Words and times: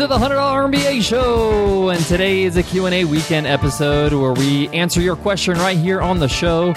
to 0.00 0.06
the 0.06 0.16
$100 0.16 0.72
MBA 0.72 1.02
show. 1.02 1.90
And 1.90 2.02
today 2.06 2.44
is 2.44 2.56
a 2.56 2.62
Q&A 2.62 3.04
weekend 3.04 3.46
episode 3.46 4.14
where 4.14 4.32
we 4.32 4.68
answer 4.68 5.02
your 5.02 5.14
question 5.14 5.58
right 5.58 5.76
here 5.76 6.00
on 6.00 6.18
the 6.18 6.26
show. 6.26 6.72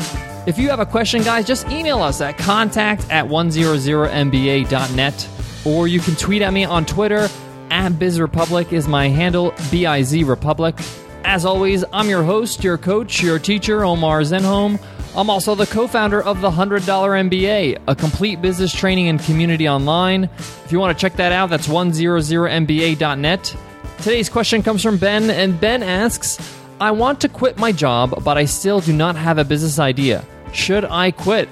If 0.45 0.57
you 0.57 0.69
have 0.69 0.81
a 0.81 0.85
question, 0.85 1.23
guys, 1.23 1.47
just 1.47 1.65
email 1.69 2.01
us 2.01 2.19
at 2.19 2.37
contact 2.37 3.09
at 3.09 3.25
100mba.net 3.25 5.29
or 5.63 5.87
you 5.87 6.01
can 6.01 6.15
tweet 6.15 6.41
at 6.41 6.51
me 6.51 6.65
on 6.65 6.85
Twitter 6.85 7.29
at 7.69 7.93
BizRepublic 7.93 8.73
is 8.73 8.89
my 8.89 9.07
handle, 9.07 9.53
B-I-Z 9.71 10.25
Republic. 10.25 10.75
As 11.23 11.45
always, 11.45 11.85
I'm 11.93 12.09
your 12.09 12.23
host, 12.23 12.61
your 12.61 12.77
coach, 12.77 13.23
your 13.23 13.39
teacher, 13.39 13.85
Omar 13.85 14.23
Zenhom. 14.23 14.81
I'm 15.15 15.29
also 15.29 15.53
the 15.53 15.67
co 15.67 15.87
founder 15.87 16.21
of 16.21 16.41
the 16.41 16.49
$100 16.49 16.81
MBA, 16.81 17.81
a 17.87 17.95
complete 17.95 18.41
business 18.41 18.73
training 18.73 19.09
and 19.09 19.19
community 19.19 19.69
online. 19.69 20.23
If 20.23 20.71
you 20.71 20.79
want 20.79 20.97
to 20.97 21.01
check 21.01 21.17
that 21.17 21.31
out, 21.31 21.49
that's 21.49 21.67
100mba.net. 21.67 23.55
Today's 23.97 24.29
question 24.29 24.63
comes 24.63 24.81
from 24.81 24.97
Ben, 24.97 25.29
and 25.29 25.59
Ben 25.59 25.83
asks 25.83 26.39
I 26.81 26.91
want 26.91 27.21
to 27.21 27.29
quit 27.29 27.57
my 27.57 27.71
job, 27.71 28.23
but 28.23 28.37
I 28.37 28.45
still 28.45 28.81
do 28.81 28.91
not 28.91 29.15
have 29.15 29.37
a 29.37 29.45
business 29.45 29.79
idea. 29.79 30.25
Should 30.51 30.83
I 30.83 31.11
quit? 31.11 31.47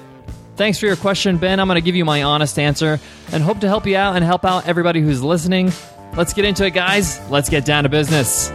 Thanks 0.56 0.78
for 0.78 0.86
your 0.86 0.96
question, 0.96 1.38
Ben. 1.38 1.60
I'm 1.60 1.68
going 1.68 1.80
to 1.80 1.84
give 1.84 1.96
you 1.96 2.04
my 2.04 2.24
honest 2.24 2.58
answer 2.58 3.00
and 3.30 3.42
hope 3.42 3.60
to 3.60 3.68
help 3.68 3.86
you 3.86 3.96
out 3.96 4.16
and 4.16 4.24
help 4.24 4.44
out 4.44 4.66
everybody 4.66 5.00
who's 5.00 5.22
listening. 5.22 5.72
Let's 6.14 6.34
get 6.34 6.44
into 6.44 6.66
it, 6.66 6.74
guys. 6.74 7.18
Let's 7.30 7.48
get 7.48 7.64
down 7.64 7.84
to 7.84 7.88
business. 7.88 8.50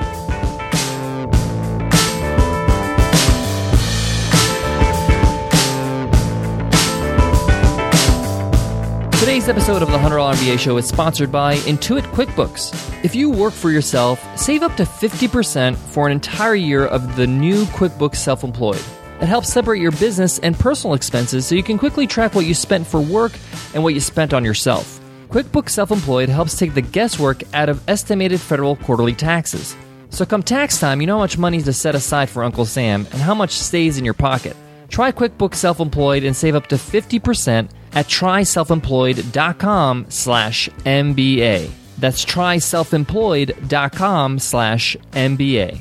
Today's 9.27 9.49
episode 9.49 9.81
of 9.81 9.91
the 9.91 9.97
$100 9.97 10.35
MBA 10.35 10.57
Show 10.57 10.77
is 10.77 10.87
sponsored 10.87 11.33
by 11.33 11.57
Intuit 11.57 12.03
QuickBooks. 12.13 13.03
If 13.03 13.13
you 13.13 13.29
work 13.29 13.53
for 13.53 13.69
yourself, 13.71 14.25
save 14.39 14.63
up 14.63 14.77
to 14.77 14.83
50% 14.83 15.75
for 15.75 16.05
an 16.05 16.13
entire 16.13 16.55
year 16.55 16.85
of 16.85 17.17
the 17.17 17.27
new 17.27 17.65
QuickBooks 17.65 18.15
Self 18.15 18.45
Employed. 18.45 18.81
It 19.19 19.25
helps 19.25 19.51
separate 19.51 19.81
your 19.81 19.91
business 19.91 20.39
and 20.39 20.57
personal 20.57 20.93
expenses 20.93 21.45
so 21.45 21.55
you 21.55 21.61
can 21.61 21.77
quickly 21.77 22.07
track 22.07 22.35
what 22.35 22.45
you 22.45 22.53
spent 22.53 22.87
for 22.87 23.01
work 23.01 23.33
and 23.73 23.83
what 23.83 23.93
you 23.93 23.99
spent 23.99 24.33
on 24.33 24.45
yourself. 24.45 24.97
QuickBooks 25.27 25.71
Self 25.71 25.91
Employed 25.91 26.29
helps 26.29 26.57
take 26.57 26.73
the 26.73 26.81
guesswork 26.81 27.43
out 27.53 27.67
of 27.67 27.83
estimated 27.89 28.39
federal 28.39 28.77
quarterly 28.77 29.13
taxes. 29.13 29.75
So, 30.09 30.25
come 30.25 30.41
tax 30.41 30.79
time, 30.79 31.01
you 31.01 31.07
know 31.07 31.15
how 31.15 31.23
much 31.23 31.37
money 31.37 31.61
to 31.61 31.73
set 31.73 31.95
aside 31.95 32.29
for 32.29 32.45
Uncle 32.45 32.63
Sam 32.63 33.05
and 33.11 33.21
how 33.21 33.35
much 33.35 33.51
stays 33.51 33.97
in 33.97 34.05
your 34.05 34.13
pocket. 34.13 34.55
Try 34.87 35.11
QuickBooks 35.11 35.55
Self 35.55 35.81
Employed 35.81 36.23
and 36.23 36.33
save 36.33 36.55
up 36.55 36.67
to 36.67 36.77
50% 36.77 37.69
at 37.97 38.05
tryselfemployed.com 38.05 40.05
slash 40.09 40.69
MBA. 40.85 41.71
That's 41.97 42.23
tryselfemployed.com 42.25 44.37
slash 44.37 44.95
MBA. 45.13 45.79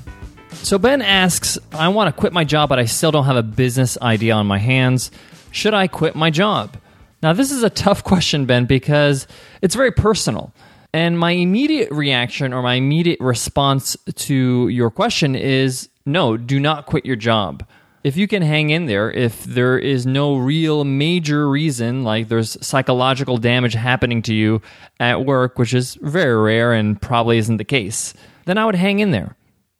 So 0.52 0.78
Ben 0.78 1.02
asks, 1.02 1.58
I 1.72 1.88
want 1.88 2.08
to 2.08 2.14
quit 2.18 2.32
my 2.32 2.44
job, 2.44 2.70
but 2.70 2.78
I 2.78 2.86
still 2.86 3.10
don't 3.10 3.26
have 3.26 3.36
a 3.36 3.42
business 3.42 3.98
idea 4.00 4.32
on 4.32 4.46
my 4.46 4.56
hands. 4.56 5.10
Should 5.50 5.74
I 5.74 5.88
quit 5.88 6.14
my 6.14 6.30
job? 6.30 6.78
Now, 7.22 7.34
this 7.34 7.52
is 7.52 7.62
a 7.62 7.68
tough 7.68 8.02
question, 8.04 8.46
Ben, 8.46 8.64
because 8.64 9.26
it's 9.60 9.74
very 9.74 9.92
personal. 9.92 10.54
And 10.94 11.18
my 11.18 11.32
immediate 11.32 11.90
reaction 11.90 12.54
or 12.54 12.62
my 12.62 12.76
immediate 12.76 13.20
response 13.20 13.94
to 14.14 14.68
your 14.68 14.90
question 14.90 15.36
is 15.36 15.90
no, 16.06 16.38
do 16.38 16.58
not 16.58 16.86
quit 16.86 17.04
your 17.04 17.16
job 17.16 17.62
if 18.06 18.16
you 18.16 18.28
can 18.28 18.40
hang 18.40 18.70
in 18.70 18.86
there, 18.86 19.10
if 19.10 19.42
there 19.42 19.76
is 19.76 20.06
no 20.06 20.36
real 20.36 20.84
major 20.84 21.50
reason, 21.50 22.04
like 22.04 22.28
there's 22.28 22.56
psychological 22.64 23.36
damage 23.36 23.74
happening 23.74 24.22
to 24.22 24.32
you 24.32 24.62
at 25.00 25.26
work, 25.26 25.58
which 25.58 25.74
is 25.74 25.98
very 26.00 26.40
rare 26.40 26.72
and 26.72 27.02
probably 27.02 27.36
isn't 27.38 27.56
the 27.56 27.64
case, 27.64 28.14
then 28.44 28.58
I 28.58 28.64
would 28.64 28.76
hang 28.76 29.00
in 29.00 29.10
there. 29.10 29.34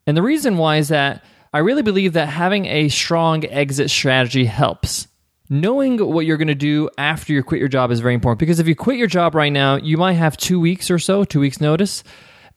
And 0.09 0.17
the 0.17 0.25
reason 0.25 0.57
why 0.57 0.79
is 0.79 0.89
that 0.89 1.25
I 1.53 1.59
really 1.59 1.83
believe 1.83 2.15
that 2.15 2.27
having 2.27 2.67
a 2.67 2.89
strong 2.89 3.45
exit 3.45 3.91
strategy 3.91 4.45
helps. 4.45 5.07
Knowing 5.49 5.99
what 5.99 6.27
you're 6.27 6.37
going 6.37 6.49
to 6.49 6.55
do 6.57 6.91
after 6.99 7.33
you 7.33 7.45
quit 7.45 7.61
your 7.61 7.69
job 7.69 7.93
is 7.93 8.01
very 8.01 8.15
important 8.15 8.41
because 8.41 8.59
if 8.59 8.67
you 8.67 8.75
quit 8.75 8.99
your 8.99 9.07
job 9.07 9.37
right 9.37 9.53
now, 9.53 9.77
you 9.77 9.97
might 9.97 10.15
have 10.15 10.37
two 10.37 10.59
weeks 10.59 10.91
or 10.91 10.99
so, 10.99 11.23
two 11.23 11.39
weeks 11.39 11.61
notice, 11.61 12.03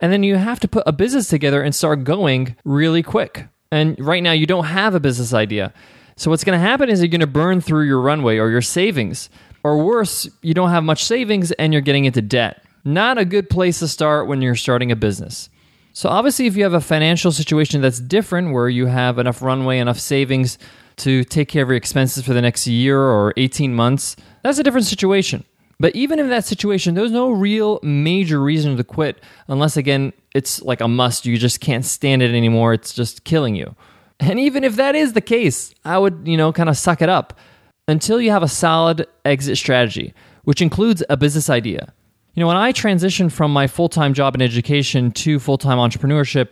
and 0.02 0.12
then 0.12 0.24
you 0.24 0.36
have 0.36 0.60
to 0.62 0.68
put 0.68 0.82
a 0.88 0.92
business 0.92 1.28
together 1.28 1.62
and 1.62 1.76
start 1.76 2.04
going 2.04 2.56
really 2.66 3.04
quick. 3.04 3.46
And 3.72 4.00
right 4.00 4.24
now, 4.24 4.32
you 4.32 4.48
don't 4.48 4.66
have 4.66 4.96
a 4.96 5.00
business 5.00 5.34
idea. 5.34 5.74
So, 6.16 6.32
what's 6.32 6.44
going 6.44 6.60
to 6.60 6.66
happen 6.66 6.90
is 6.90 7.02
you're 7.02 7.08
going 7.08 7.22
to 7.22 7.28
burn 7.28 7.62
through 7.62 7.84
your 7.84 8.02
runway 8.02 8.38
or 8.38 8.50
your 8.50 8.62
savings. 8.62 9.30
Or 9.64 9.84
worse, 9.84 10.28
you 10.42 10.54
don't 10.54 10.70
have 10.70 10.84
much 10.84 11.04
savings 11.04 11.52
and 11.54 11.72
you're 11.72 11.82
getting 11.82 12.06
into 12.06 12.22
debt. 12.22 12.64
Not 12.84 13.18
a 13.18 13.26
good 13.26 13.50
place 13.50 13.80
to 13.80 13.88
start 13.88 14.28
when 14.28 14.42
you're 14.42 14.56
starting 14.56 14.92
a 14.92 14.96
business. 14.96 15.50
So, 15.94 16.10
obviously, 16.10 16.48
if 16.48 16.56
you 16.56 16.64
have 16.64 16.74
a 16.74 16.82
financial 16.82 17.32
situation 17.32 17.82
that's 17.82 18.00
different, 18.00 18.54
where 18.54 18.70
you 18.70 18.88
have 18.88 19.20
enough 19.20 19.42
runway, 19.42 19.78
enough 19.78 20.00
savings 20.00 20.58
to 20.98 21.24
take 21.24 21.48
care 21.48 21.64
of 21.64 21.70
your 21.70 21.78
expenses 21.78 22.26
for 22.26 22.34
the 22.34 22.42
next 22.42 22.66
year 22.66 23.00
or 23.00 23.34
18 23.38 23.76
months, 23.76 24.16
that's 24.44 24.58
a 24.58 24.64
different 24.64 24.88
situation. 24.88 25.44
But 25.80 25.96
even 25.96 26.20
in 26.20 26.30
that 26.30 26.46
situation, 26.46 26.94
there's 26.94 27.12
no 27.12 27.32
real 27.32 27.80
major 27.82 28.42
reason 28.42 28.76
to 28.76 28.84
quit 28.84 29.22
unless, 29.48 29.78
again, 29.78 30.12
it's 30.36 30.62
like 30.62 30.82
a 30.82 30.88
must. 30.88 31.26
You 31.26 31.38
just 31.38 31.62
can't 31.62 31.86
stand 31.86 32.22
it 32.22 32.36
anymore. 32.36 32.74
It's 32.74 32.94
just 32.94 33.24
killing 33.24 33.56
you. 33.56 33.76
And 34.20 34.40
even 34.40 34.66
if 34.66 34.76
that 34.76 34.96
is 34.96 35.14
the 35.14 35.22
case, 35.22 35.74
I 35.86 35.98
would, 35.98 36.28
you 36.28 36.36
know, 36.36 36.52
kind 36.52 36.68
of 36.68 36.78
suck 36.78 37.02
it 37.02 37.08
up 37.08 37.40
until 37.88 38.20
you 38.20 38.32
have 38.32 38.44
a 38.44 38.50
solid 38.50 39.08
exit 39.24 39.58
strategy, 39.58 40.14
which 40.44 40.62
includes 40.62 41.02
a 41.10 41.16
business 41.16 41.50
idea. 41.50 41.94
You 42.34 42.42
know, 42.42 42.48
when 42.48 42.58
I 42.58 42.74
transitioned 42.74 43.32
from 43.32 43.52
my 43.52 43.68
full 43.68 43.90
time 43.90 44.14
job 44.14 44.36
in 44.36 44.42
education 44.42 45.12
to 45.12 45.40
full 45.40 45.58
time 45.58 45.78
entrepreneurship, 45.78 46.52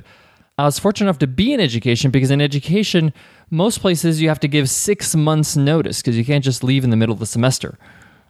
I 0.57 0.63
was 0.63 0.79
fortunate 0.79 1.07
enough 1.07 1.19
to 1.19 1.27
be 1.27 1.53
in 1.53 1.59
education 1.59 2.09
because 2.09 2.31
in 2.31 2.41
education, 2.41 3.13
most 3.51 3.81
places 3.81 4.21
you 4.21 4.29
have 4.29 4.39
to 4.39 4.47
give 4.47 4.69
six 4.69 5.15
months' 5.15 5.55
notice 5.55 6.01
because 6.01 6.17
you 6.17 6.25
can't 6.25 6.43
just 6.43 6.63
leave 6.63 6.83
in 6.83 6.89
the 6.89 6.97
middle 6.97 7.13
of 7.13 7.19
the 7.19 7.25
semester. 7.25 7.77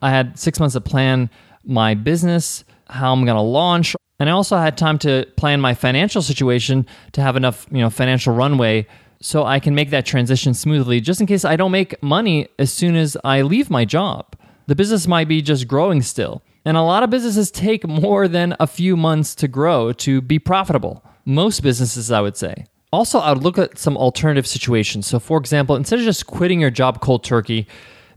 I 0.01 0.09
had 0.09 0.37
six 0.37 0.59
months 0.59 0.73
to 0.73 0.81
plan 0.81 1.29
my 1.63 1.93
business, 1.93 2.63
how 2.89 3.13
I'm 3.13 3.25
going 3.25 3.35
to 3.35 3.41
launch, 3.41 3.95
and 4.19 4.29
I 4.29 4.31
also 4.31 4.57
had 4.57 4.77
time 4.77 4.97
to 4.99 5.27
plan 5.37 5.61
my 5.61 5.73
financial 5.73 6.21
situation 6.21 6.87
to 7.11 7.21
have 7.21 7.35
enough, 7.35 7.67
you 7.71 7.79
know, 7.79 7.89
financial 7.89 8.33
runway 8.33 8.87
so 9.21 9.45
I 9.45 9.59
can 9.59 9.75
make 9.75 9.89
that 9.91 10.05
transition 10.05 10.53
smoothly 10.53 11.01
just 11.01 11.21
in 11.21 11.27
case 11.27 11.45
I 11.45 11.55
don't 11.55 11.71
make 11.71 12.01
money 12.01 12.47
as 12.57 12.71
soon 12.71 12.95
as 12.95 13.17
I 13.23 13.41
leave 13.41 13.69
my 13.69 13.85
job. 13.85 14.35
The 14.67 14.75
business 14.75 15.07
might 15.07 15.27
be 15.27 15.41
just 15.41 15.67
growing 15.67 16.01
still. 16.01 16.41
And 16.65 16.75
a 16.75 16.81
lot 16.81 17.03
of 17.03 17.09
businesses 17.09 17.49
take 17.49 17.87
more 17.87 18.27
than 18.27 18.55
a 18.59 18.67
few 18.67 18.97
months 18.97 19.33
to 19.35 19.47
grow 19.47 19.93
to 19.93 20.19
be 20.19 20.37
profitable. 20.37 21.03
Most 21.23 21.61
businesses, 21.61 22.11
I 22.11 22.19
would 22.21 22.35
say. 22.35 22.65
Also, 22.91 23.19
I 23.19 23.31
would 23.33 23.43
look 23.43 23.57
at 23.57 23.77
some 23.77 23.95
alternative 23.95 24.47
situations. 24.47 25.07
So, 25.07 25.19
for 25.19 25.37
example, 25.37 25.75
instead 25.75 25.99
of 25.99 26.05
just 26.05 26.27
quitting 26.27 26.59
your 26.59 26.69
job 26.69 26.99
cold 26.99 27.23
turkey, 27.23 27.67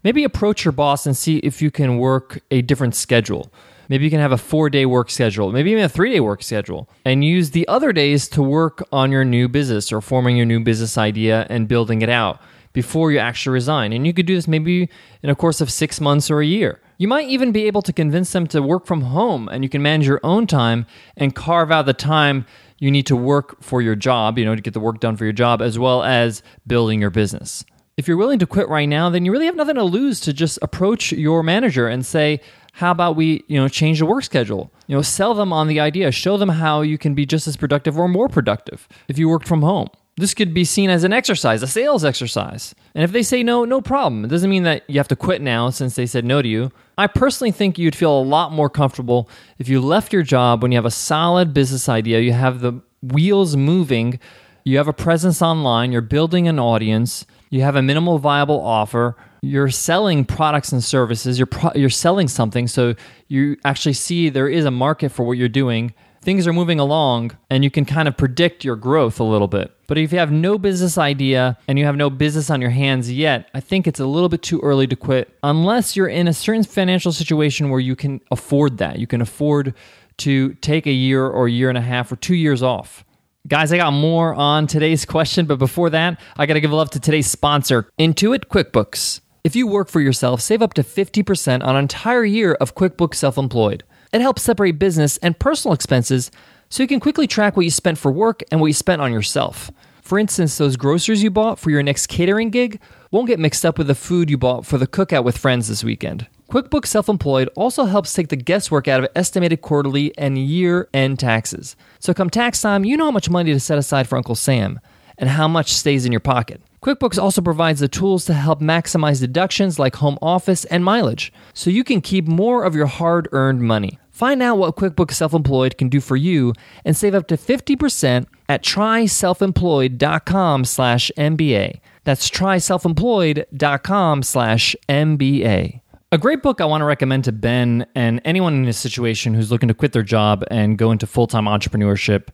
maybe 0.03 0.25
approach 0.25 0.65
your 0.65 0.73
boss 0.73 1.07
and 1.07 1.17
see 1.17 1.39
if 1.39 1.61
you 1.61 1.71
can 1.71 1.99
work 1.99 2.41
a 2.51 2.63
different 2.63 2.95
schedule. 2.95 3.53
Maybe 3.89 4.05
you 4.05 4.11
can 4.11 4.21
have 4.21 4.33
a 4.33 4.39
four 4.39 4.71
day 4.71 4.87
work 4.87 5.11
schedule, 5.11 5.51
maybe 5.51 5.73
even 5.73 5.83
a 5.83 5.89
three 5.89 6.13
day 6.13 6.21
work 6.21 6.43
schedule, 6.43 6.89
and 7.05 7.25
use 7.25 7.51
the 7.51 7.67
other 7.67 7.93
days 7.93 8.29
to 8.29 8.43
work 8.43 8.87
on 8.93 9.11
your 9.11 9.25
new 9.25 9.49
business 9.49 9.91
or 9.91 10.01
forming 10.01 10.37
your 10.37 10.47
new 10.47 10.61
business 10.61 10.97
idea 10.97 11.47
and 11.51 11.67
building 11.67 12.01
it 12.01 12.09
out 12.09 12.41
before 12.73 13.11
you 13.11 13.19
actually 13.19 13.53
resign. 13.53 13.93
And 13.93 14.07
you 14.07 14.15
could 14.15 14.27
do 14.27 14.37
this 14.37 14.47
maybe 14.47 14.89
in 15.25 15.31
a 15.31 15.35
course 15.35 15.61
of 15.61 15.73
six 15.73 16.01
months 16.01 16.31
or 16.31 16.41
a 16.41 16.47
year. 16.47 16.81
You 16.99 17.09
might 17.09 17.29
even 17.29 17.51
be 17.51 17.67
able 17.67 17.83
to 17.83 17.93
convince 17.93 18.31
them 18.31 18.47
to 18.49 18.63
work 18.63 18.87
from 18.87 19.01
home 19.01 19.49
and 19.49 19.65
you 19.65 19.69
can 19.69 19.83
manage 19.83 20.07
your 20.07 20.21
own 20.23 20.47
time 20.47 20.87
and 21.17 21.35
carve 21.35 21.73
out 21.73 21.87
the 21.87 21.93
time 21.93 22.47
you 22.79 22.93
need 22.93 23.07
to 23.07 23.17
work 23.17 23.61
for 23.61 23.83
your 23.83 23.97
job, 23.97 24.39
you 24.39 24.45
know, 24.45 24.55
to 24.55 24.63
get 24.63 24.73
the 24.73 24.81
work 24.81 25.01
done 25.01 25.17
for 25.17 25.25
your 25.25 25.33
job, 25.33 25.61
as 25.61 25.79
well 25.79 26.05
as 26.05 26.43
building 26.67 27.01
your 27.01 27.11
business 27.11 27.65
if 28.01 28.09
you're 28.09 28.17
willing 28.17 28.39
to 28.39 28.47
quit 28.47 28.67
right 28.71 28.89
now, 28.89 29.11
then 29.11 29.27
you 29.27 29.31
really 29.31 29.45
have 29.45 29.57
nothing 29.57 29.75
to 29.75 29.85
lose 29.85 30.21
to 30.21 30.33
just 30.33 30.59
approach 30.63 31.13
your 31.13 31.43
manager 31.43 31.87
and 31.87 32.05
say, 32.05 32.41
how 32.73 32.91
about 32.91 33.15
we, 33.15 33.45
you 33.47 33.61
know, 33.61 33.69
change 33.69 33.99
the 33.99 34.07
work 34.07 34.25
schedule? 34.25 34.73
You 34.87 34.97
know, 34.97 35.03
sell 35.03 35.35
them 35.35 35.53
on 35.53 35.67
the 35.67 35.81
idea, 35.81 36.11
show 36.11 36.39
them 36.39 36.49
how 36.49 36.81
you 36.81 36.97
can 36.97 37.15
be 37.15 37.27
just 37.27 37.47
as 37.47 37.59
productive 37.59 37.99
or 37.99 38.09
more 38.09 38.27
productive 38.27 38.89
if 39.09 39.19
you 39.19 39.29
worked 39.29 39.47
from 39.47 39.61
home. 39.61 39.89
This 40.17 40.33
could 40.33 40.55
be 40.55 40.65
seen 40.65 40.89
as 40.89 41.05
an 41.05 41.13
exercise, 41.13 41.63
a 41.63 41.67
sales 41.67 42.03
exercise. 42.03 42.75
And 42.95 43.05
if 43.05 43.13
they 43.13 43.23
say 43.23 43.43
no, 43.43 43.67
no 43.67 43.83
problem. 43.83 44.25
It 44.25 44.29
doesn't 44.29 44.49
mean 44.49 44.63
that 44.63 44.89
you 44.89 44.99
have 44.99 45.09
to 45.09 45.17
quit 45.17 45.43
now 45.43 45.69
since 45.69 45.95
they 45.95 46.07
said 46.07 46.25
no 46.25 46.41
to 46.41 46.49
you. 46.49 46.73
I 46.97 47.07
personally 47.07 47.53
think 47.53 47.79
you'd 47.79 47.95
feel 47.95 48.19
a 48.19 48.23
lot 48.23 48.51
more 48.51 48.71
comfortable 48.71 49.29
if 49.59 49.69
you 49.69 49.79
left 49.79 50.11
your 50.11 50.23
job 50.23 50.63
when 50.63 50.73
you 50.73 50.79
have 50.79 50.87
a 50.87 50.91
solid 50.91 51.53
business 51.53 51.87
idea, 51.87 52.21
you 52.21 52.33
have 52.33 52.61
the 52.61 52.81
wheels 53.03 53.57
moving, 53.57 54.19
you 54.65 54.77
have 54.77 54.89
a 54.89 54.93
presence 54.93 55.43
online, 55.43 55.93
you're 55.93 56.03
building 56.03 56.49
an 56.49 56.59
audience, 56.59 57.27
you 57.51 57.63
have 57.63 57.77
a 57.77 57.83
minimal 57.83 58.19
viable 58.19 58.61
offer, 58.61 59.17
you're 59.43 59.71
selling 59.71 60.25
products 60.25 60.73
and 60.73 60.83
services, 60.85 61.39
you're 61.39 61.47
pro- 61.47 61.73
you're 61.75 61.89
selling 61.91 62.29
something 62.29 62.67
so 62.67 62.95
you 63.29 63.57
actually 63.65 63.95
see 63.95 64.29
there 64.29 64.49
is 64.49 64.65
a 64.65 64.71
market 64.71 65.11
for 65.11 65.25
what 65.25 65.39
you're 65.39 65.49
doing. 65.49 65.95
Things 66.23 66.47
are 66.47 66.53
moving 66.53 66.79
along 66.79 67.37
and 67.49 67.65
you 67.65 67.71
can 67.71 67.87
kind 67.87 68.07
of 68.07 68.17
predict 68.17 68.63
your 68.63 68.77
growth 68.77 69.21
a 69.21 69.25
little 69.25 69.49
bit. 69.49 69.75
But 69.87 69.97
if 69.97 70.13
you 70.13 70.19
have 70.19 70.31
no 70.31 70.59
business 70.59 70.99
idea 70.99 71.57
and 71.67 71.79
you 71.79 71.87
have 71.87 71.97
no 71.97 72.11
business 72.11 72.51
on 72.51 72.61
your 72.61 72.71
hands 72.71 73.11
yet, 73.11 73.49
I 73.55 73.61
think 73.61 73.87
it's 73.87 74.01
a 74.01 74.07
little 74.07 74.29
bit 74.29 74.43
too 74.43 74.61
early 74.61 74.87
to 74.89 74.97
quit 74.97 75.35
unless 75.43 75.97
you're 75.97 76.09
in 76.09 76.29
a 76.29 76.35
certain 76.35 76.63
financial 76.63 77.11
situation 77.11 77.71
where 77.71 77.81
you 77.81 77.97
can 77.97 78.21
afford 78.31 78.77
that. 78.79 78.99
You 78.99 79.07
can 79.07 79.23
afford 79.23 79.75
to 80.19 80.53
take 80.57 80.87
a 80.87 80.93
year 80.93 81.27
or 81.27 81.47
a 81.47 81.51
year 81.51 81.71
and 81.71 81.79
a 81.79 81.83
half 81.83 82.13
or 82.13 82.17
two 82.17 82.35
years 82.35 82.63
off. 82.63 83.07
Guys, 83.49 83.73
I 83.73 83.79
got 83.79 83.95
more 83.95 84.35
on 84.35 84.67
today's 84.67 85.07
question, 85.07 85.47
but 85.47 85.59
before 85.59 85.89
that, 85.91 86.21
I 86.37 86.45
got 86.45 86.55
to 86.55 86.61
give 86.61 86.73
love 86.73 86.91
to 86.91 87.01
today's 87.01 87.27
sponsor, 87.27 87.91
Intuit 87.99 88.47
QuickBooks. 88.47 89.23
If 89.45 89.57
you 89.57 89.67
work 89.67 89.89
for 89.89 90.03
yourself, 90.03 90.43
save 90.43 90.61
up 90.61 90.75
to 90.75 90.83
50% 90.83 91.65
on 91.65 91.75
an 91.75 91.83
entire 91.83 92.25
year 92.25 92.53
of 92.53 92.75
QuickBooks 92.75 93.15
Self 93.15 93.39
Employed. 93.39 93.83
It 94.13 94.21
helps 94.21 94.43
separate 94.43 94.79
business 94.79 95.17
and 95.19 95.39
personal 95.39 95.73
expenses 95.73 96.31
so 96.69 96.83
you 96.83 96.87
can 96.87 97.01
quickly 97.01 97.27
track 97.27 97.57
what 97.57 97.65
you 97.65 97.71
spent 97.71 97.97
for 97.97 98.13
work 98.13 98.43
and 98.53 98.61
what 98.61 98.67
you 98.67 98.75
spent 98.75 99.01
on 99.01 99.11
yourself. 99.11 99.71
For 100.03 100.19
instance, 100.19 100.59
those 100.59 100.77
groceries 100.77 101.23
you 101.23 101.31
bought 101.31 101.59
for 101.59 101.71
your 101.71 101.83
next 101.83 102.09
catering 102.09 102.51
gig 102.51 102.79
won't 103.11 103.29
get 103.29 103.41
mixed 103.41 103.65
up 103.65 103.79
with 103.79 103.87
the 103.87 103.95
food 103.95 104.29
you 104.29 104.37
bought 104.37 104.67
for 104.67 104.77
the 104.77 104.87
cookout 104.87 105.25
with 105.25 105.39
friends 105.39 105.69
this 105.69 105.83
weekend. 105.83 106.27
QuickBooks 106.51 106.87
Self 106.87 107.09
Employed 107.09 107.49
also 107.55 107.85
helps 107.85 108.13
take 108.13 108.27
the 108.27 108.35
guesswork 108.35 108.89
out 108.89 109.05
of 109.05 109.11
estimated 109.15 109.61
quarterly 109.61 110.13
and 110.19 110.37
year 110.37 110.89
end 110.93 111.21
taxes. 111.21 111.77
So, 112.01 112.13
come 112.13 112.29
tax 112.29 112.61
time, 112.61 112.85
you 112.85 112.97
know 112.97 113.05
how 113.05 113.13
much 113.13 113.31
money 113.31 113.53
to 113.53 113.61
set 113.61 113.79
aside 113.79 114.09
for 114.09 114.17
Uncle 114.17 114.35
Sam 114.35 114.81
and 115.17 115.31
how 115.31 115.47
much 115.47 115.73
stays 115.73 116.05
in 116.05 116.11
your 116.11 116.21
pocket. 116.21 116.61
QuickBooks 116.83 117.23
also 117.23 117.41
provides 117.41 117.79
the 117.79 117.87
tools 117.87 118.25
to 118.25 118.35
help 118.35 118.61
maximize 118.61 119.21
deductions 119.21 119.79
like 119.79 119.95
home 119.95 120.19
office 120.21 120.65
and 120.65 120.85
mileage, 120.85 121.33
so 121.55 121.71
you 121.71 121.85
can 121.85 122.01
keep 122.01 122.27
more 122.27 122.65
of 122.65 122.75
your 122.75 122.87
hard 122.87 123.29
earned 123.31 123.63
money. 123.63 124.01
Find 124.11 124.43
out 124.43 124.59
what 124.59 124.75
QuickBooks 124.75 125.13
Self 125.13 125.33
Employed 125.33 125.79
can 125.79 125.89
do 125.89 126.01
for 126.01 126.17
you 126.17 126.53
and 126.85 126.97
save 126.97 127.15
up 127.15 127.29
to 127.29 127.37
50% 127.37 128.27
at 128.49 128.65
tryselfemployed.com 128.65 130.65
slash 130.65 131.13
MBA. 131.17 131.79
That's 132.03 132.29
tryselfemployed.com 132.29 134.23
slash 134.25 134.75
MBA. 134.89 135.80
A 136.13 136.19
great 136.19 136.43
book 136.43 136.61
I 136.61 136.65
want 136.65 136.81
to 136.81 136.87
recommend 136.87 137.23
to 137.27 137.33
Ben 137.33 137.87
and 137.95 138.21
anyone 138.25 138.53
in 138.53 138.65
his 138.65 138.77
situation 138.77 139.33
who's 139.33 139.53
looking 139.53 139.69
to 139.69 139.75
quit 139.75 139.93
their 139.93 140.03
job 140.03 140.43
and 140.51 140.77
go 140.77 140.91
into 140.91 141.07
full 141.07 141.29
time 141.29 141.45
entrepreneurship 141.45 142.31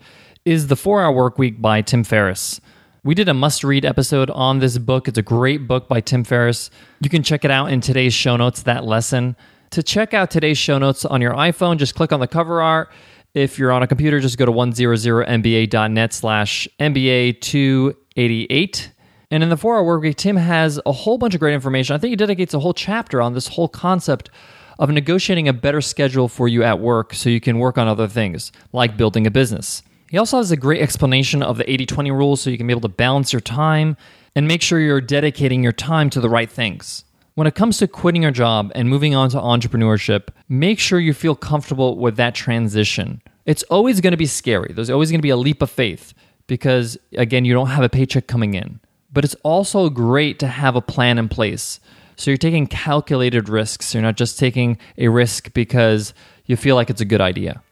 is 0.47 0.69
The 0.69 0.77
Four 0.77 1.03
Hour 1.03 1.13
Work 1.13 1.37
Week 1.37 1.61
by 1.61 1.83
Tim 1.83 2.03
Ferriss. 2.03 2.59
We 3.05 3.15
did 3.15 3.29
a 3.29 3.35
must 3.35 3.63
read 3.63 3.85
episode 3.85 4.31
on 4.31 4.61
this 4.61 4.79
book. 4.79 5.09
It's 5.09 5.19
a 5.19 5.23
great 5.23 5.69
book 5.69 5.89
by 5.89 6.01
Tim 6.01 6.25
Ferriss. 6.25 6.71
You 7.03 7.11
can 7.11 7.23
check 7.23 7.45
it 7.45 7.51
out 7.51 7.71
in 7.71 7.83
today's 7.83 8.15
show 8.15 8.39
notes, 8.39 8.63
that 8.63 8.87
lesson. 8.87 9.37
To 9.73 9.83
check 9.83 10.15
out 10.15 10.31
today's 10.31 10.57
show 10.57 10.79
notes 10.79 11.05
on 11.05 11.21
your 11.21 11.35
iPhone, 11.35 11.77
just 11.77 11.95
click 11.95 12.13
on 12.15 12.21
the 12.21 12.27
cover 12.27 12.63
art. 12.63 12.91
If 13.35 13.59
you're 13.59 13.73
on 13.73 13.83
a 13.83 13.87
computer, 13.87 14.21
just 14.21 14.39
go 14.39 14.47
to 14.47 14.53
100mba.net 14.53 16.15
slash 16.15 16.67
MBA 16.81 17.43
288. 17.43 18.93
And 19.31 19.43
in 19.43 19.49
the 19.49 19.57
four 19.57 19.77
hour 19.77 19.85
workweek, 19.85 20.17
Tim 20.17 20.37
has 20.37 20.81
a 20.87 20.93
whole 20.93 21.19
bunch 21.19 21.35
of 21.35 21.41
great 21.41 21.55
information. 21.55 21.95
I 21.95 21.99
think 21.99 22.11
he 22.11 22.17
dedicates 22.17 22.55
a 22.55 22.61
whole 22.61 22.75
chapter 22.75 23.21
on 23.21 23.35
this 23.35 23.49
whole 23.49 23.69
concept 23.69 24.31
of 24.79 24.91
negotiating 24.91 25.49
a 25.49 25.53
better 25.53 25.81
schedule 25.81 26.29
for 26.29 26.49
you 26.49 26.63
at 26.63 26.79
work 26.79 27.15
so 27.15 27.31
you 27.31 27.41
can 27.41 27.59
work 27.59 27.79
on 27.79 27.89
other 27.89 28.09
things, 28.09 28.53
like 28.73 28.97
building 28.97 29.27
a 29.27 29.31
business. 29.31 29.83
He 30.11 30.19
also 30.19 30.37
has 30.37 30.51
a 30.51 30.57
great 30.57 30.81
explanation 30.81 31.43
of 31.43 31.59
the 31.59 31.69
80 31.71 31.87
20 31.87 32.11
rule 32.13 32.37
so 32.37 32.51
you 32.51 32.57
can 32.57 32.67
be 32.67 32.73
able 32.73 32.83
to 32.83 32.89
balance 32.89 33.33
your 33.33 33.41
time 33.41 33.97
and 34.35 34.47
make 34.47 34.63
sure 34.63 34.79
you're 34.79 35.01
dedicating 35.01 35.63
your 35.63 35.73
time 35.73 36.11
to 36.11 36.21
the 36.21 36.29
right 36.29 36.51
things. 36.51 37.05
When 37.35 37.47
it 37.47 37.55
comes 37.55 37.79
to 37.79 37.89
quitting 37.89 38.23
your 38.23 38.31
job 38.31 38.73
and 38.75 38.89
moving 38.89 39.15
on 39.15 39.29
to 39.31 39.39
entrepreneurship, 39.39 40.29
make 40.49 40.79
sure 40.79 41.01
you 41.01 41.13
feel 41.13 41.35
comfortable 41.35 41.99
with 41.99 42.17
that 42.17 42.35
transition. 42.35 43.21
It's 43.45 43.63
always 43.65 44.01
going 44.01 44.13
to 44.13 44.17
be 44.17 44.27
scary. 44.27 44.73
There's 44.73 44.91
always 44.91 45.11
going 45.11 45.19
to 45.19 45.23
be 45.23 45.31
a 45.31 45.37
leap 45.37 45.61
of 45.61 45.71
faith 45.71 46.15
because, 46.47 46.97
again, 47.13 47.45
you 47.45 47.53
don't 47.53 47.69
have 47.69 47.85
a 47.85 47.89
paycheck 47.89 48.27
coming 48.27 48.55
in. 48.55 48.81
But 49.17 49.25
it's 49.25 49.37
also 49.45 49.89
great 49.89 50.41
to 50.41 50.47
have 50.47 50.77
a 50.77 50.83
plan 50.83 51.17
in 51.17 51.31
place. 51.31 51.81
So 52.17 52.31
you're 52.31 52.37
taking 52.37 52.67
calculated 52.67 53.49
risks. 53.49 53.95
You're 53.95 54.03
not 54.03 54.19
just 54.19 54.39
taking 54.39 54.77
a 54.99 55.09
risk 55.09 55.55
because 55.55 56.13
you 56.45 56.55
feel 56.55 56.77
like 56.77 56.91
it's 56.91 57.01
a 57.01 57.07
good 57.07 57.23
idea. 57.23 57.63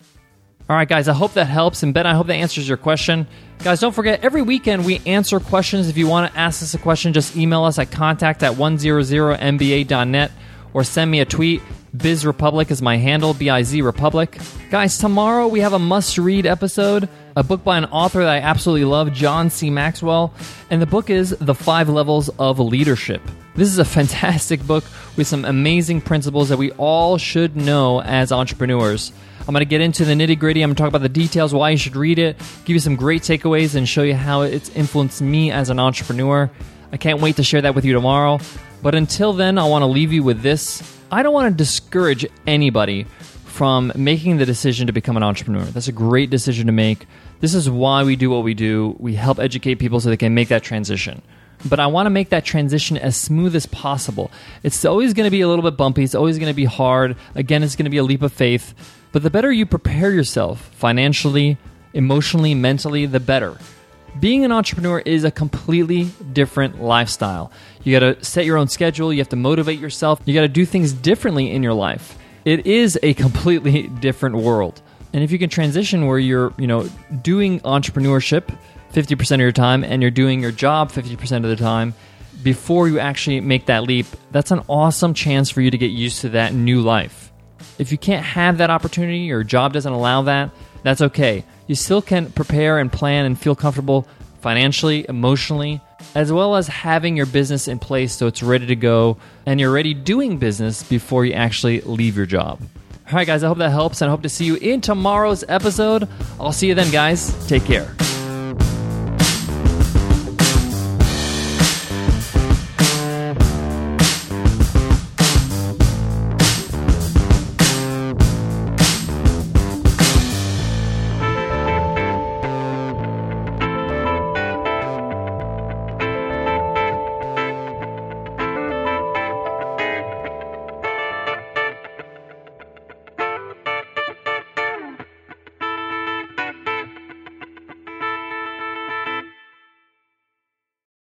All 0.71 0.77
right, 0.77 0.89
guys, 0.89 1.07
I 1.07 1.13
hope 1.13 1.35
that 1.35 1.45
helps. 1.45 1.83
And 1.83 1.93
Ben, 1.93 2.07
I 2.07 2.15
hope 2.15 2.29
that 2.29 2.37
answers 2.37 2.67
your 2.67 2.79
question. 2.79 3.27
Guys, 3.59 3.79
don't 3.79 3.95
forget, 3.95 4.25
every 4.25 4.41
weekend 4.41 4.87
we 4.87 5.03
answer 5.05 5.39
questions. 5.39 5.87
If 5.91 5.99
you 5.99 6.07
want 6.07 6.33
to 6.33 6.39
ask 6.41 6.63
us 6.63 6.73
a 6.73 6.79
question, 6.79 7.13
just 7.13 7.37
email 7.37 7.65
us 7.65 7.79
at 7.79 7.91
contact 7.91 8.43
at 8.43 8.53
100mba.net 8.55 10.33
or 10.73 10.83
send 10.83 11.11
me 11.11 11.21
a 11.21 11.27
tweet. 11.27 11.61
Biz 11.97 12.27
Republic 12.27 12.73
is 12.73 12.83
my 12.83 12.97
handle, 12.97 13.35
B 13.35 13.51
I 13.51 13.63
Z 13.63 13.81
Republic. 13.83 14.39
Guys, 14.69 14.99
tomorrow 14.99 15.47
we 15.47 15.61
have 15.61 15.75
a 15.75 15.79
must 15.79 16.19
read 16.19 16.45
episode, 16.45 17.09
a 17.37 17.45
book 17.45 17.63
by 17.63 17.79
an 17.79 17.85
author 17.85 18.21
that 18.21 18.29
I 18.29 18.39
absolutely 18.41 18.85
love, 18.85 19.13
John 19.13 19.49
C. 19.49 19.71
Maxwell. 19.71 20.35
And 20.71 20.83
the 20.83 20.87
book 20.87 21.09
is 21.09 21.37
The 21.41 21.55
Five 21.55 21.89
Levels 21.89 22.31
of 22.31 22.59
Leadership. 22.59 23.23
This 23.55 23.69
is 23.69 23.79
a 23.79 23.85
fantastic 23.85 24.67
book 24.67 24.83
with 25.17 25.29
some 25.29 25.45
amazing 25.45 26.01
principles 26.01 26.49
that 26.49 26.57
we 26.57 26.73
all 26.73 27.17
should 27.17 27.55
know 27.57 28.03
as 28.03 28.33
entrepreneurs. 28.33 29.13
I'm 29.47 29.53
going 29.53 29.61
to 29.61 29.65
get 29.65 29.81
into 29.81 30.05
the 30.05 30.15
nitty 30.15 30.39
gritty. 30.39 30.63
I'm 30.63 30.71
going 30.71 30.77
to 30.77 30.83
talk 30.83 30.89
about 30.89 31.03
the 31.03 31.09
details, 31.09 31.55
why 31.55 31.71
you 31.71 31.77
should 31.77 31.95
read 31.95 32.19
it, 32.19 32.39
give 32.65 32.75
you 32.75 32.81
some 32.81 32.97
great 32.97 33.23
takeaways, 33.23 33.77
and 33.77 33.89
show 33.89 34.03
you 34.03 34.15
how 34.15 34.43
it's 34.43 34.71
influenced 34.71 35.23
me 35.23 35.53
as 35.53 35.71
an 35.71 35.79
entrepreneur. 35.79 36.51
I 36.91 36.97
can't 36.97 37.21
wait 37.21 37.37
to 37.37 37.45
share 37.45 37.63
that 37.63 37.77
with 37.77 37.85
you 37.85 37.93
tomorrow. 37.93 38.41
But 38.83 38.95
until 38.95 39.33
then, 39.33 39.59
I 39.59 39.65
want 39.67 39.83
to 39.83 39.87
leave 39.87 40.13
you 40.13 40.23
with 40.23 40.43
this. 40.43 40.83
I 41.15 41.23
don't 41.23 41.33
want 41.33 41.53
to 41.53 41.57
discourage 41.57 42.27
anybody 42.47 43.05
from 43.45 43.93
making 43.95 44.39
the 44.39 44.47
decision 44.47 44.89
to 44.89 44.93
become 44.93 45.17
an 45.17 45.23
entrepreneur. 45.23 45.63
That's 45.65 45.87
a 45.87 45.93
great 45.93 46.29
decision 46.29 46.67
to 46.67 46.73
make. 46.73 47.07
This 47.41 47.55
is 47.55 47.71
why 47.71 48.03
we 48.03 48.17
do 48.17 48.31
what 48.31 48.43
we 48.43 48.53
do. 48.53 48.97
We 48.99 49.15
help 49.15 49.39
educate 49.39 49.77
people 49.77 50.01
so 50.01 50.09
they 50.09 50.17
can 50.17 50.35
make 50.35 50.49
that 50.49 50.65
transition 50.65 51.23
but 51.65 51.81
I 51.81 51.87
want 51.87 52.07
to 52.07 52.11
make 52.11 52.29
that 52.29 52.45
transition 52.45 52.99
as 52.99 53.17
smooth 53.17 53.57
as 53.57 53.65
possible. 53.65 54.31
It's 54.63 54.85
always 54.85 55.15
going 55.15 55.25
to 55.25 55.31
be 55.31 55.41
a 55.41 55.49
little 55.49 55.63
bit 55.63 55.77
bumpy, 55.77 56.03
it's 56.05 56.15
always 56.15 56.39
going 56.39 56.51
to 56.51 56.55
be 56.55 56.67
hard. 56.67 57.17
Again, 57.35 57.63
it's 57.63 57.77
going 57.77 57.85
to 57.85 57.91
be 57.91 57.97
a 57.97 58.03
leap 58.03 58.23
of 58.23 58.33
faith. 58.33 58.75
But 59.13 59.23
the 59.23 59.31
better 59.31 59.51
you 59.51 59.65
prepare 59.65 60.11
yourself 60.11 60.61
financially, 60.75 61.57
emotionally, 61.95 62.55
mentally, 62.55 63.07
the 63.07 63.21
better. 63.21 63.57
Being 64.21 64.45
an 64.45 64.53
entrepreneur 64.53 65.01
is 65.01 65.25
a 65.25 65.31
completely 65.31 66.05
different 66.33 66.81
lifestyle. 66.81 67.51
You 67.83 67.99
got 67.99 68.15
to 68.19 68.25
set 68.25 68.45
your 68.45 68.57
own 68.57 68.69
schedule, 68.69 69.13
you 69.13 69.19
have 69.19 69.29
to 69.31 69.37
motivate 69.37 69.81
yourself, 69.81 70.21
you 70.25 70.35
got 70.35 70.43
to 70.43 70.49
do 70.49 70.65
things 70.65 70.93
differently 70.93 71.51
in 71.51 71.63
your 71.63 71.75
life. 71.75 72.17
It 72.45 72.67
is 72.67 72.99
a 73.03 73.15
completely 73.15 73.89
different 74.01 74.37
world. 74.37 74.81
And 75.13 75.23
if 75.23 75.33
you 75.33 75.39
can 75.39 75.51
transition 75.51 76.07
where 76.07 76.19
you're, 76.19 76.53
you 76.59 76.67
know, 76.67 76.89
doing 77.23 77.61
entrepreneurship 77.61 78.57
50% 78.93 79.35
of 79.35 79.41
your 79.41 79.53
time 79.53 79.83
and 79.83 80.01
you're 80.01 80.11
doing 80.11 80.41
your 80.41 80.53
job 80.53 80.93
50% 80.93 81.37
of 81.39 81.43
the 81.45 81.57
time 81.57 81.95
before 82.43 82.89
you 82.89 83.01
actually 83.01 83.41
make 83.41 83.67
that 83.67 83.83
leap, 83.83 84.07
that's 84.31 84.51
an 84.51 84.63
awesome 84.69 85.15
chance 85.15 85.51
for 85.51 85.61
you 85.61 85.71
to 85.71 85.79
get 85.79 85.91
used 85.91 86.21
to 86.21 86.29
that 86.31 86.55
new 86.55 86.81
life. 86.81 87.33
If 87.79 87.91
you 87.91 87.99
can't 87.99 88.25
have 88.25 88.59
that 88.59 88.71
opportunity 88.71 89.19
your 89.19 89.43
job 89.43 89.73
doesn't 89.73 89.93
allow 89.93 90.23
that, 90.23 90.51
that's 90.85 91.01
okay. 91.01 91.45
You 91.67 91.75
still 91.75 92.03
can 92.03 92.31
prepare 92.33 92.79
and 92.79 92.93
plan 92.93 93.25
and 93.25 93.39
feel 93.39 93.55
comfortable 93.55 94.07
financially, 94.41 95.07
emotionally, 95.09 95.81
as 96.15 96.31
well 96.31 96.57
as 96.57 96.69
having 96.69 97.17
your 97.17 97.27
business 97.27 97.67
in 97.67 97.79
place 97.79 98.13
so 98.13 98.27
it's 98.27 98.43
ready 98.43 98.67
to 98.67 98.77
go 98.77 99.17
and 99.47 99.59
you're 99.59 99.73
ready 99.73 99.95
doing 99.95 100.39
business 100.39 100.83
before 100.83 101.25
you 101.25 101.33
actually 101.33 101.81
leave 101.81 102.17
your 102.17 102.27
job. 102.27 102.61
All 103.07 103.13
right, 103.15 103.27
guys, 103.27 103.43
I 103.43 103.49
hope 103.49 103.59
that 103.59 103.71
helps 103.71 104.01
and 104.03 104.09
I 104.09 104.11
hope 104.11 104.23
to 104.23 104.29
see 104.29 104.45
you 104.45 104.57
in 104.57 104.81
tomorrow's 104.81 105.45
episode. 105.49 106.09
I'll 106.39 106.53
see 106.53 106.69
you 106.69 106.75
then, 106.75 106.91
guys. 106.91 107.47
Take 107.49 107.65
care. 107.65 107.95